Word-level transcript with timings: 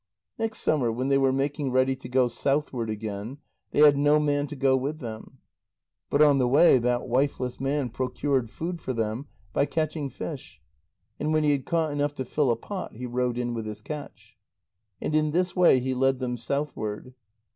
Next 0.39 0.61
summer, 0.61 0.91
when 0.91 1.09
they 1.09 1.17
were 1.19 1.31
making 1.31 1.69
ready 1.71 1.95
to 1.97 2.09
go 2.09 2.27
southward 2.27 2.89
again, 2.89 3.37
they 3.69 3.81
had 3.81 3.95
no 3.97 4.19
man 4.19 4.47
to 4.47 4.55
go 4.55 4.75
with 4.75 4.97
them. 4.97 5.37
But 6.09 6.23
on 6.23 6.39
the 6.39 6.47
way 6.47 6.79
that 6.79 7.07
wifeless 7.07 7.59
man 7.59 7.89
procured 7.89 8.49
food 8.49 8.81
for 8.81 8.93
them 8.93 9.27
by 9.53 9.67
catching 9.67 10.09
fish, 10.09 10.59
and 11.19 11.31
when 11.31 11.43
he 11.43 11.51
had 11.51 11.67
caught 11.67 11.91
enough 11.91 12.15
to 12.15 12.25
fill 12.25 12.49
a 12.49 12.55
pot, 12.55 12.95
he 12.95 13.05
rowed 13.05 13.37
in 13.37 13.53
with 13.53 13.67
his 13.67 13.83
catch. 13.83 14.39
And 14.99 15.13
in 15.13 15.29
this 15.29 15.55
way 15.55 15.79
he 15.79 15.93
led 15.93 16.17
them 16.17 16.35
southward. 16.35 17.13